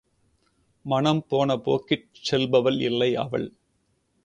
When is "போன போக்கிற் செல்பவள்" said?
1.27-2.79